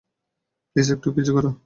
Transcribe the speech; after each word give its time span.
Please 0.71 0.87
কিছু 0.87 0.93
একটা 0.95 1.31
করো! 1.35 1.49